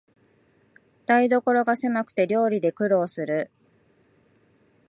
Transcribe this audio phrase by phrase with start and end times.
[1.05, 3.51] 台所がせまくて料理で苦労する